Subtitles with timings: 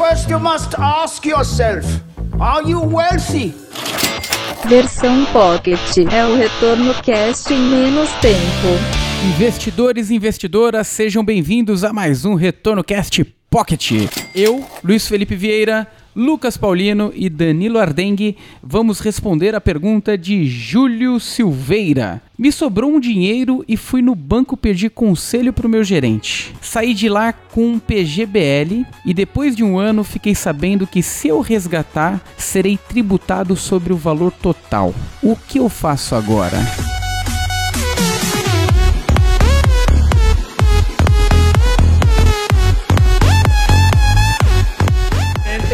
[0.00, 1.84] First, you must ask yourself
[2.40, 3.52] Are you wealthy?
[4.66, 5.78] Versão Pocket
[6.10, 8.38] é o retorno cast em menos tempo.
[9.34, 14.08] Investidores e investidoras, sejam bem-vindos a mais um Retorno Cast Pocket.
[14.34, 15.86] Eu, Luiz Felipe Vieira,
[16.20, 22.20] Lucas Paulino e Danilo Ardengue vamos responder a pergunta de Júlio Silveira.
[22.38, 26.54] Me sobrou um dinheiro e fui no banco pedir conselho pro meu gerente.
[26.60, 31.28] Saí de lá com um PGBL e depois de um ano fiquei sabendo que se
[31.28, 34.94] eu resgatar, serei tributado sobre o valor total.
[35.22, 36.58] O que eu faço agora?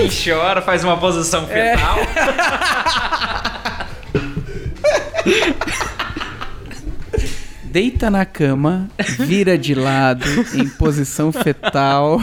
[0.07, 1.97] E chora, faz uma posição fetal.
[7.65, 8.89] Deita na cama,
[9.19, 10.25] vira de lado,
[10.55, 12.21] em posição fetal,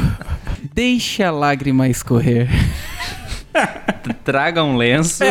[0.74, 2.48] deixa a lágrima escorrer.
[4.24, 5.26] Traga um lenço.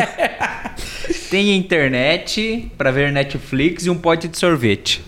[1.30, 5.02] Tem internet pra ver Netflix e um pote de sorvete.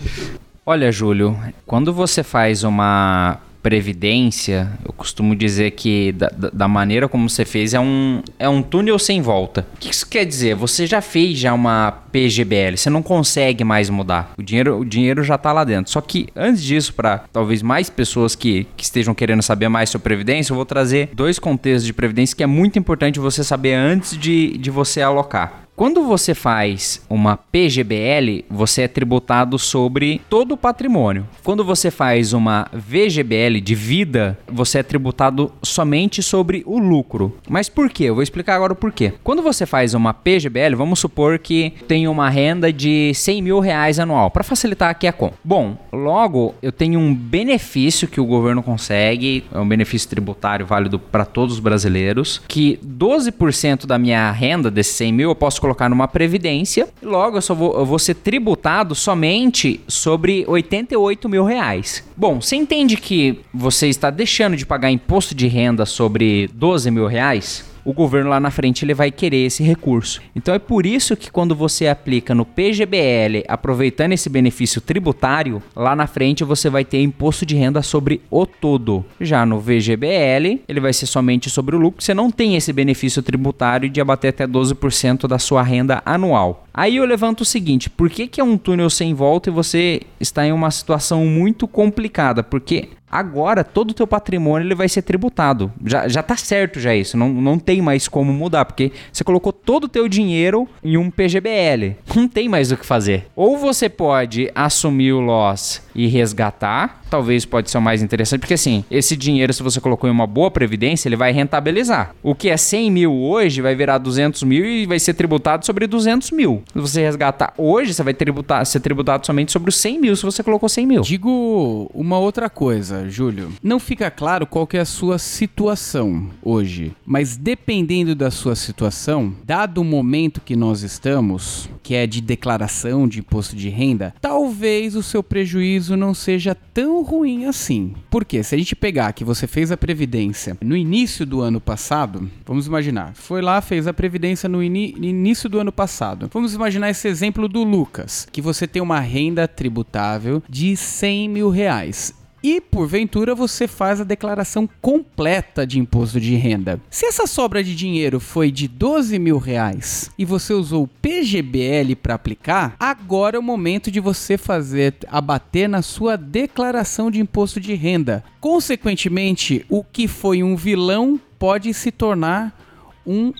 [0.65, 7.27] Olha, Júlio, quando você faz uma previdência, eu costumo dizer que da, da- maneira como
[7.29, 9.65] você fez é um, é um túnel sem volta.
[9.75, 10.55] O que isso quer dizer?
[10.55, 14.33] Você já fez já uma PGBL, você não consegue mais mudar.
[14.37, 15.91] O dinheiro, o dinheiro já tá lá dentro.
[15.91, 20.03] Só que antes disso, para talvez mais pessoas que, que estejam querendo saber mais sobre
[20.03, 24.17] previdência, eu vou trazer dois contextos de previdência que é muito importante você saber antes
[24.17, 25.64] de, de você alocar.
[25.75, 31.27] Quando você faz uma PGBL, você é tributado sobre todo o patrimônio.
[31.43, 37.35] Quando você faz uma VGBL de vida, você é tributado somente sobre o lucro.
[37.49, 38.05] Mas por quê?
[38.05, 39.11] Eu vou explicar agora o porquê.
[39.21, 43.99] Quando você faz uma PGBL, vamos supor que tem uma renda de 100 mil reais
[43.99, 45.35] anual, para facilitar aqui a conta.
[45.43, 50.97] Bom, logo eu tenho um benefício que o governo consegue, é um benefício tributário válido
[50.97, 55.89] para todos os brasileiros, que 12% da minha renda desses 100 mil eu posso colocar
[55.89, 62.03] numa previdência, logo eu só vou, eu vou ser tributado somente sobre 88 mil reais.
[62.15, 67.07] Bom, você entende que você está deixando de pagar imposto de renda sobre 12 mil
[67.07, 67.65] reais?
[67.85, 70.21] O governo lá na frente ele vai querer esse recurso.
[70.35, 75.95] Então é por isso que quando você aplica no PGBL, aproveitando esse benefício tributário, lá
[75.95, 79.05] na frente você vai ter imposto de renda sobre o todo.
[79.21, 83.21] Já no VGBL, ele vai ser somente sobre o lucro, você não tem esse benefício
[83.21, 86.65] tributário de abater até 12% da sua renda anual.
[86.73, 90.01] Aí eu levanto o seguinte, por que, que é um túnel sem volta e você
[90.19, 92.43] está em uma situação muito complicada?
[92.43, 95.71] Porque agora todo o teu patrimônio ele vai ser tributado.
[95.85, 99.53] Já, já tá certo já isso, não, não tem mais como mudar, porque você colocou
[99.53, 101.95] todo o teu dinheiro em um PGBL.
[102.15, 103.27] Não tem mais o que fazer.
[103.35, 108.55] Ou você pode assumir o loss e resgatar, talvez pode ser o mais interessante, porque
[108.55, 112.13] assim, esse dinheiro se você colocou em uma boa previdência, ele vai rentabilizar.
[112.21, 115.87] O que é 100 mil hoje vai virar 200 mil e vai ser tributado sobre
[115.87, 116.61] 200 mil.
[116.73, 120.23] Se você resgatar hoje, você vai tributar, ser tributado somente sobre os 100 mil se
[120.23, 121.01] você colocou 100 mil.
[121.03, 123.49] Digo uma outra coisa, Júlio.
[123.63, 129.33] Não fica claro qual que é a sua situação hoje, mas dependendo da sua situação,
[129.45, 134.13] dado o momento que nós estamos, que é de declaração de imposto de renda,
[134.45, 137.95] talvez o seu prejuízo não seja tão ruim assim.
[138.11, 142.29] Porque se a gente pegar que você fez a previdência no início do ano passado,
[142.45, 146.29] vamos imaginar, foi lá, fez a previdência no início do ano passado.
[146.31, 151.49] Vamos imaginar esse exemplo do Lucas, que você tem uma renda tributável de 100 mil
[151.49, 152.13] reais.
[152.47, 156.79] E porventura você faz a declaração completa de imposto de renda.
[156.91, 161.95] Se essa sobra de dinheiro foi de 12 mil reais e você usou o PGBL
[161.95, 167.59] para aplicar, agora é o momento de você fazer abater na sua declaração de imposto
[167.59, 168.23] de renda.
[168.39, 172.55] Consequentemente, o que foi um vilão pode se tornar
[173.03, 173.33] um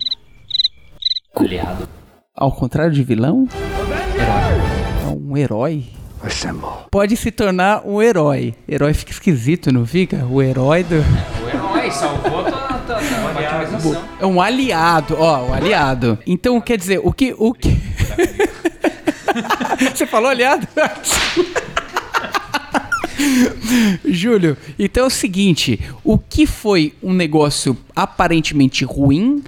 [1.35, 1.87] Aliado.
[2.35, 3.47] ao contrário de vilão,
[4.99, 5.85] é um herói.
[6.91, 8.53] Pode se tornar um herói.
[8.67, 10.25] Herói fica esquisito, não fica?
[10.25, 10.95] O herói do.
[10.95, 14.03] O herói salvou tua otimização.
[14.19, 16.17] É um aliado, ó, um aliado.
[16.25, 17.35] Então, quer dizer, o que.
[17.37, 17.69] O que...
[19.93, 20.66] Você falou aliado?
[24.05, 29.43] Júlio, então é o seguinte: o que foi um negócio aparentemente ruim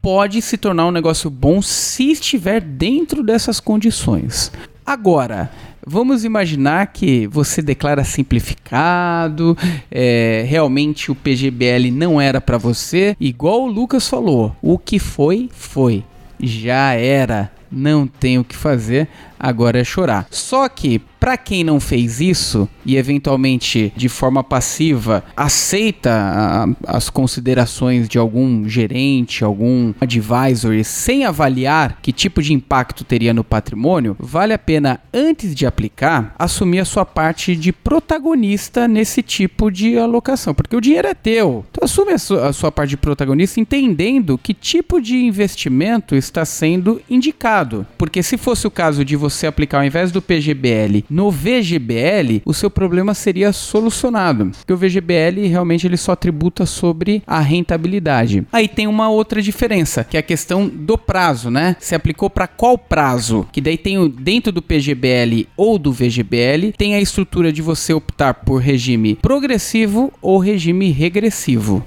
[0.00, 4.50] pode se tornar um negócio bom se estiver dentro dessas condições.
[4.86, 5.50] Agora,
[5.88, 9.56] vamos imaginar que você declara simplificado,
[9.90, 14.54] é, realmente o PGBL não era para você, igual o Lucas falou.
[14.60, 16.04] O que foi, foi.
[16.38, 17.50] Já era.
[17.70, 19.08] Não tem o que fazer,
[19.38, 20.26] agora é chorar.
[20.30, 27.10] Só que Para quem não fez isso e eventualmente de forma passiva aceita a, as
[27.10, 34.16] considerações de algum gerente, algum advisor sem avaliar que tipo de impacto teria no patrimônio,
[34.18, 39.98] vale a pena antes de aplicar assumir a sua parte de protagonista nesse tipo de
[39.98, 41.64] alocação, porque o dinheiro é teu.
[41.70, 47.00] Então assume a a sua parte de protagonista entendendo que tipo de investimento está sendo
[47.08, 47.86] indicado.
[47.96, 52.52] Porque se fosse o caso de você aplicar ao invés do PGBL no VGBL, o
[52.52, 54.50] seu problema seria solucionado.
[54.50, 58.46] Porque o VGBL realmente ele só tributa sobre a rentabilidade.
[58.52, 61.76] Aí tem uma outra diferença, que é a questão do prazo, né?
[61.80, 63.46] Se aplicou para qual prazo?
[63.52, 67.92] Que daí tem o, dentro do PGBL ou do VGBL, tem a estrutura de você
[67.92, 71.84] optar por regime progressivo ou regime regressivo.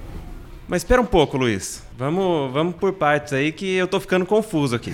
[0.67, 1.83] Mas espera um pouco, Luiz.
[2.01, 4.91] Vamos, vamos por partes aí que eu tô ficando confuso aqui.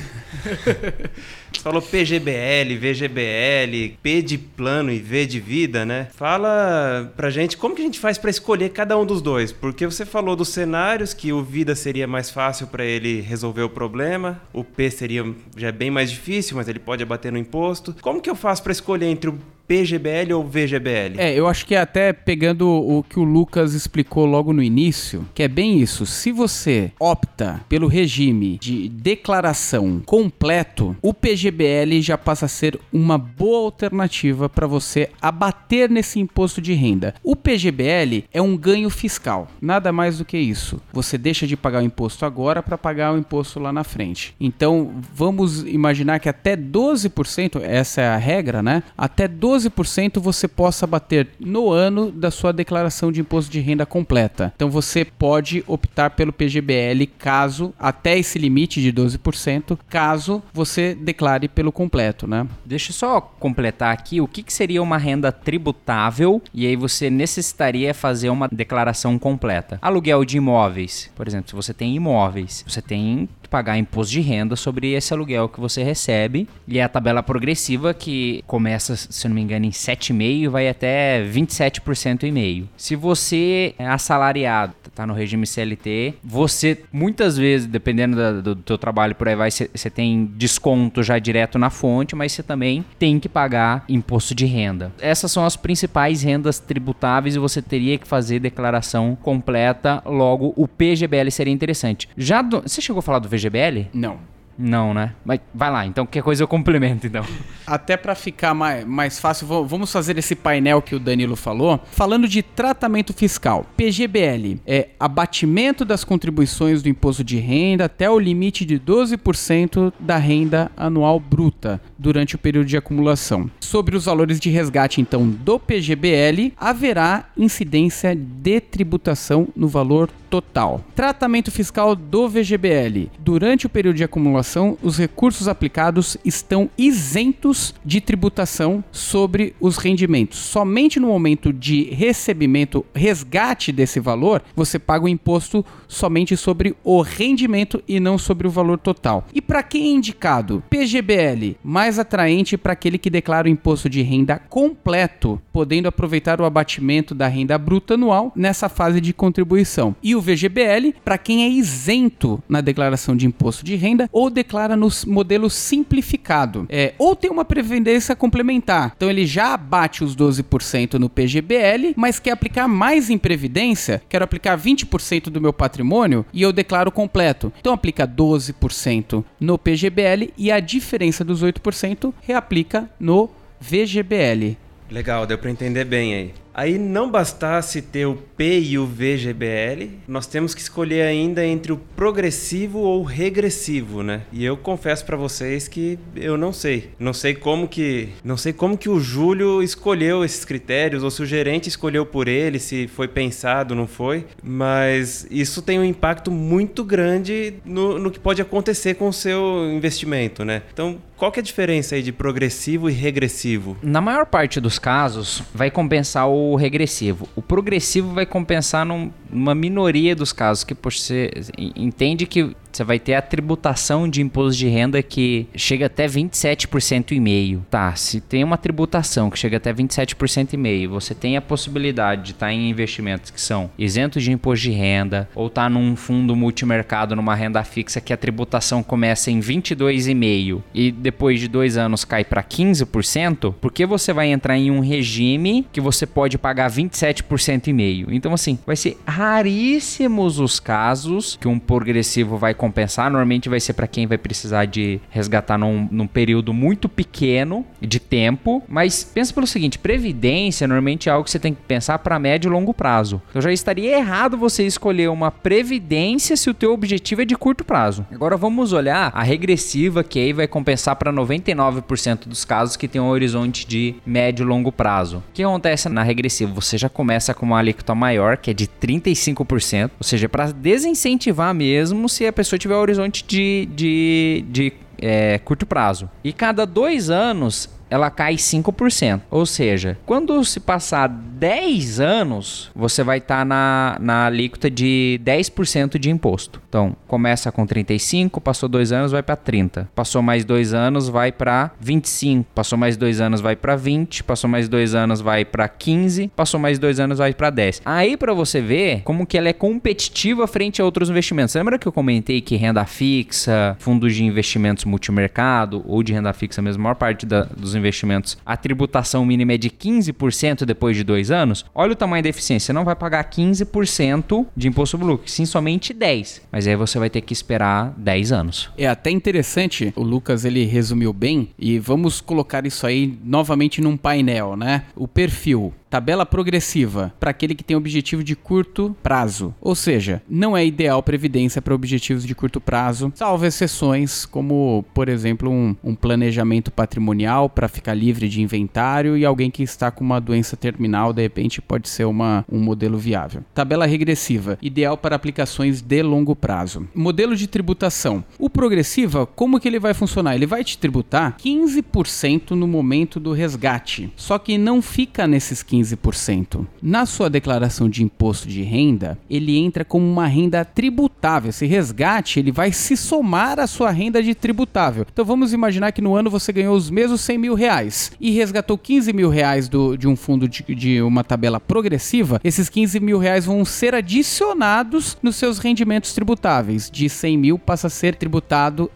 [1.54, 6.09] Você falou PGBL, VGBL, P de plano e V de vida, né?
[6.13, 9.86] Fala pra gente como que a gente faz para escolher cada um dos dois, porque
[9.86, 14.42] você falou dos cenários que o vida seria mais fácil para ele resolver o problema,
[14.51, 15.24] o P seria
[15.56, 17.95] já é bem mais difícil, mas ele pode abater no imposto.
[18.01, 21.17] Como que eu faço para escolher entre o PGBL ou VGBL?
[21.17, 25.43] É, eu acho que até pegando o que o Lucas explicou logo no início, que
[25.43, 26.05] é bem isso.
[26.05, 33.17] Se você opta pelo regime de declaração completo, o PGBL já passa a ser uma
[33.17, 37.13] boa alternativa para você abater nesse imposto de renda.
[37.23, 40.79] O PGBL é um ganho fiscal, nada mais do que isso.
[40.93, 44.33] Você deixa de pagar o imposto agora para pagar o imposto lá na frente.
[44.39, 48.83] Então, vamos imaginar que até 12%, essa é a regra, né?
[48.97, 53.86] Até 12 12% você possa bater no ano da sua declaração de imposto de renda
[53.86, 54.54] completa.
[54.56, 61.48] Então você pode optar pelo PGBL caso até esse limite de 12%, caso você declare
[61.48, 62.48] pelo completo, né?
[62.65, 67.10] Deixa eu só completar aqui o que, que seria uma renda tributável e aí você
[67.10, 69.80] necessitaria fazer uma declaração completa.
[69.81, 74.55] Aluguel de imóveis, por exemplo, se você tem imóveis, você tem pagar imposto de renda
[74.55, 76.47] sobre esse aluguel que você recebe.
[76.67, 80.67] E é a tabela progressiva que começa, se não me engano, em 7,5% e vai
[80.69, 82.69] até 27% e meio.
[82.77, 88.63] Se você é assalariado, tá no regime CLT, você muitas vezes, dependendo da, do, do
[88.63, 92.83] teu trabalho por aí vai, você tem desconto já direto na fonte, mas você também
[92.97, 94.91] tem que pagar imposto de renda.
[95.00, 100.67] Essas são as principais rendas tributáveis e você teria que fazer declaração completa, logo o
[100.67, 102.09] PGBL seria interessante.
[102.17, 103.89] Já do, você chegou a falar do VGBL?
[103.94, 104.19] Não.
[104.57, 105.13] Não, né?
[105.24, 107.24] Mas vai lá, então qualquer coisa eu complemento, então.
[107.66, 111.80] Até para ficar mais, mais fácil, vamos fazer esse painel que o Danilo falou.
[111.92, 113.66] Falando de tratamento fiscal.
[113.75, 120.18] PGBL é abatimento das contribuições do imposto de renda até o limite de 12% da
[120.18, 123.49] renda anual bruta durante o período de acumulação.
[123.59, 130.83] Sobre os valores de resgate, então, do PGBL, haverá incidência de tributação no valor total.
[130.95, 133.09] Tratamento fiscal do VGBL.
[133.19, 140.38] Durante o período de acumulação, os recursos aplicados estão isentos de tributação sobre os rendimentos.
[140.38, 147.01] Somente no momento de recebimento, resgate desse valor, você paga o imposto somente sobre o
[147.01, 149.25] rendimento e não sobre o valor total.
[149.33, 150.63] E para quem é indicado?
[150.69, 156.45] PGBL, mais atraente para aquele que declara o imposto de renda completo, podendo aproveitar o
[156.45, 159.95] abatimento da renda bruta anual nessa fase de contribuição.
[160.04, 164.75] E o VGBL para quem é isento na declaração de imposto de renda ou declara
[164.75, 166.65] no modelo simplificado.
[166.70, 168.94] É, ou tem uma previdência complementar.
[168.96, 174.25] Então ele já abate os 12% no PGBL, mas quer aplicar mais em previdência, quero
[174.25, 177.51] aplicar 20% do meu patrimônio e eu declaro completo.
[177.60, 181.76] Então aplica 12% no PGBL e a diferença dos 8%
[182.22, 183.29] reaplica no
[183.60, 184.57] VGBL.
[184.89, 186.34] Legal, deu para entender bem aí.
[186.57, 191.71] Aí não bastasse ter o P e o VGBL, nós temos que escolher ainda entre
[191.71, 194.23] o progressivo ou regressivo, né?
[194.33, 196.89] E eu confesso para vocês que eu não sei.
[196.97, 201.21] Não sei como que, não sei como que o Júlio escolheu esses critérios ou se
[201.21, 206.31] o gerente escolheu por ele, se foi pensado, não foi, mas isso tem um impacto
[206.31, 210.63] muito grande no, no que pode acontecer com o seu investimento, né?
[210.73, 213.75] Então, qual que é a diferença aí de progressivo e regressivo?
[213.81, 217.27] Na maior parte dos casos, vai compensar o regressivo.
[217.36, 221.31] O progressivo vai compensar num, uma minoria dos casos que você
[221.75, 227.12] entende que você vai ter a tributação de imposto de renda que chega até 27%
[227.12, 227.65] e meio.
[227.72, 232.24] Tá, se tem uma tributação que chega até 27% e meio, você tem a possibilidade
[232.24, 235.96] de estar tá em investimentos que são isentos de imposto de renda ou tá num
[235.96, 241.77] fundo multimercado numa renda fixa que a tributação começa em 22,5 e depois de dois
[241.77, 246.69] anos cai para 15%, porque você vai entrar em um regime que você pode pagar
[246.69, 248.13] 27% e meio.
[248.13, 253.09] Então assim, vai ser raríssimos os casos que um progressivo vai compensar.
[253.09, 258.00] Normalmente vai ser para quem vai precisar de resgatar num, num, período muito pequeno de
[258.00, 258.62] tempo.
[258.67, 262.47] Mas pensa pelo seguinte: previdência normalmente é algo que você tem que pensar para médio
[262.47, 263.19] e longo prazo.
[263.31, 267.63] Então já estaria errado você escolher uma previdência se o teu objetivo é de curto
[267.63, 268.05] prazo.
[268.12, 273.01] Agora vamos olhar a regressiva que aí vai compensar para 99% dos casos que tem
[273.01, 275.24] um horizonte de médio e longo prazo.
[275.29, 276.53] O que acontece na regressiva?
[276.53, 278.67] Você já começa com uma alíquota maior, que é de
[279.07, 284.45] 35%, ou seja, para desincentivar mesmo se a pessoa pessoa tiver um horizonte de, de,
[284.49, 286.09] de é, curto prazo.
[286.23, 289.22] E cada dois anos ela cai 5%.
[289.29, 295.20] Ou seja, quando se passar 10 anos, você vai estar tá na, na alíquota de
[295.24, 296.62] 10% de imposto.
[296.67, 299.89] Então, começa com 35, passou dois anos, vai para 30.
[299.96, 302.50] Passou mais dois anos, vai para 25.
[302.53, 304.24] Passou mais dois anos, vai para 20.
[304.24, 306.32] Passou mais dois anos, vai para 15.
[306.36, 307.82] Passou mais dois anos, vai para 10.
[307.86, 311.56] Aí, para você ver como que ela é competitiva frente a outros investimentos.
[311.56, 316.62] Lembra que eu comentei que renda fixa, fundos de investimentos multimercado ou de renda fixa
[316.62, 321.03] mesmo, a maior parte da, dos investimentos, a tributação mínima é de 15% depois de
[321.03, 322.67] dois anos, olha o tamanho da eficiência.
[322.67, 326.41] Você não vai pagar 15% de imposto sobre lucro, sim somente 10%.
[326.51, 328.69] Mas aí você vai ter que esperar 10 anos.
[328.77, 333.98] É até interessante, o Lucas ele resumiu bem, e vamos colocar isso aí novamente num
[333.98, 334.84] painel, né?
[334.96, 339.53] O perfil tabela progressiva para aquele que tem objetivo de curto prazo.
[339.62, 345.10] Ou seja, não é ideal previdência para objetivos de curto prazo, salvo exceções, como, por
[345.10, 350.03] exemplo, um, um planejamento patrimonial para ficar livre de inventário e alguém que está com
[350.03, 353.44] uma doença terminal, de repente, pode ser uma, um modelo viável.
[353.53, 356.88] Tabela regressiva, ideal para aplicações de longo prazo.
[356.94, 358.24] Modelo de tributação.
[358.57, 360.35] Progressiva, como que ele vai funcionar?
[360.35, 364.11] Ele vai te tributar 15% no momento do resgate.
[364.15, 366.65] Só que não fica nesses 15 15%.
[366.81, 371.49] Na sua declaração de imposto de renda, ele entra como uma renda tributável.
[371.49, 375.05] Esse resgate ele vai se somar à sua renda de tributável.
[375.11, 378.77] Então vamos imaginar que no ano você ganhou os mesmos 100 mil reais e resgatou
[378.77, 382.39] 15 mil reais do, de um fundo de, de uma tabela progressiva.
[382.43, 386.89] Esses 15 mil reais vão ser adicionados nos seus rendimentos tributáveis.
[386.89, 388.47] De 100 mil passa a ser tributado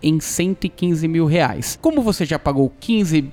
[0.01, 1.77] em 115 mil reais.
[1.81, 3.31] Como você já pagou 15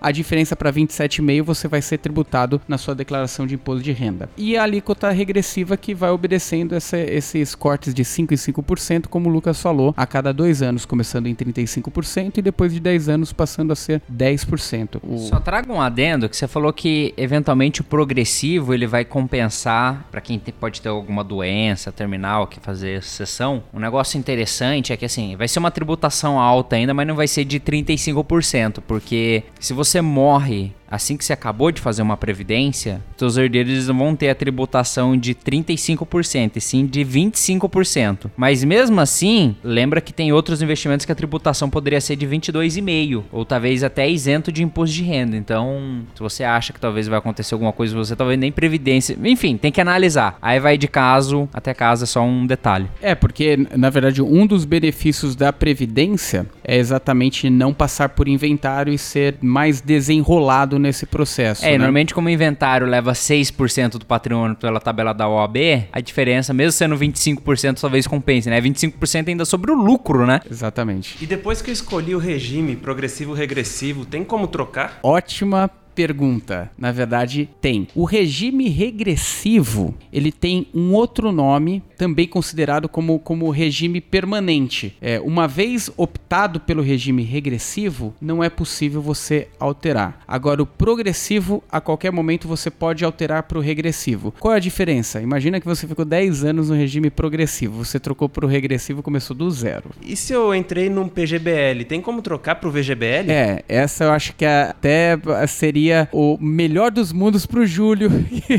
[0.00, 4.28] a diferença para 27,5% você vai ser tributado na sua declaração de imposto de renda.
[4.36, 9.28] E a alíquota regressiva que vai obedecendo essa, esses cortes de 5% e 5%, como
[9.28, 13.32] o Lucas falou, a cada dois anos, começando em 35% e depois de 10 anos
[13.32, 15.00] passando a ser 10%.
[15.02, 15.18] O...
[15.18, 20.20] Só traga um adendo que você falou que eventualmente o progressivo ele vai compensar para
[20.20, 23.62] quem pode ter alguma doença terminal que fazer sessão.
[23.72, 27.28] Um negócio interessante é que assim, vai ser uma tributação alta ainda, mas não vai
[27.28, 29.25] ser de 35%, porque
[29.60, 34.16] se você morre assim que você acabou de fazer uma previdência, seus herdeiros não vão
[34.16, 38.30] ter a tributação de 35%, e sim de 25%.
[38.36, 43.24] Mas mesmo assim, lembra que tem outros investimentos que a tributação poderia ser de 22,5%,
[43.32, 45.36] ou talvez até isento de imposto de renda.
[45.36, 49.56] Então, se você acha que talvez vai acontecer alguma coisa, você talvez nem previdência, enfim,
[49.56, 50.38] tem que analisar.
[50.40, 52.88] Aí vai de caso até caso, é só um detalhe.
[53.00, 58.92] É, porque na verdade um dos benefícios da previdência é exatamente não passar por inventário
[58.92, 61.64] e ser mais desenrolado nesse processo.
[61.64, 61.78] É, né?
[61.78, 65.56] normalmente como o inventário leva 6% do patrimônio pela tabela da OAB,
[65.92, 68.60] a diferença, mesmo sendo 25%, talvez compense, né?
[68.60, 70.40] 25% ainda sobre o lucro, né?
[70.50, 71.16] Exatamente.
[71.22, 74.98] E depois que eu escolhi o regime progressivo-regressivo, tem como trocar?
[75.02, 76.70] Ótima pergunta.
[76.76, 77.88] Na verdade, tem.
[77.94, 84.94] O regime regressivo, ele tem um outro nome, também considerado como, como regime permanente.
[85.00, 90.20] É, uma vez optado pelo regime regressivo, não é possível você alterar.
[90.28, 94.34] Agora, o progressivo, a qualquer momento você pode alterar para o regressivo.
[94.38, 95.22] Qual é a diferença?
[95.22, 99.36] Imagina que você ficou 10 anos no regime progressivo, você trocou para o regressivo começou
[99.36, 99.90] do zero.
[100.02, 103.30] E se eu entrei num PGBL, tem como trocar para o VGBL?
[103.30, 108.10] É, essa eu acho que até seria seria o melhor dos mundos pro Júlio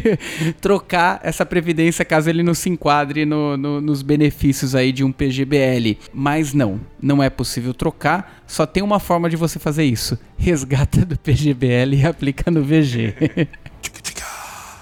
[0.61, 5.11] trocar essa previdência caso ele não se enquadre no, no, nos benefícios aí de um
[5.11, 5.97] PGBL.
[6.13, 8.41] Mas não, não é possível trocar.
[8.47, 13.13] Só tem uma forma de você fazer isso: resgata do PGBL e aplica no VG.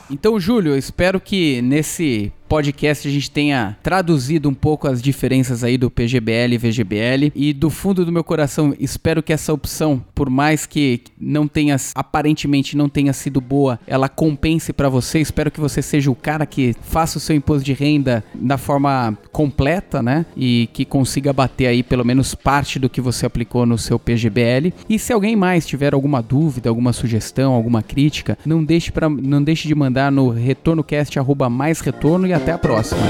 [0.08, 5.64] Então, Júlio, eu espero que nesse podcast a gente tenha traduzido um pouco as diferenças
[5.64, 7.32] aí do PGBL e VGBL.
[7.36, 11.76] E do fundo do meu coração, espero que essa opção, por mais que não tenha,
[11.94, 15.20] aparentemente não tenha sido boa, ela compense para você.
[15.20, 19.18] Espero que você seja o cara que faça o seu imposto de renda da forma
[19.32, 20.26] completa, né?
[20.38, 24.74] E que consiga bater aí pelo menos parte do que você aplicou no seu PGBL.
[24.88, 29.44] E se alguém mais tiver alguma dúvida, alguma sugestão, alguma crítica, não deixe, pra, não
[29.44, 33.02] deixe de mandar no retornocast arroba mais retorno e até a próxima.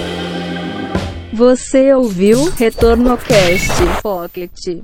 [1.34, 4.84] Você ouviu Retorno Cast Pocket.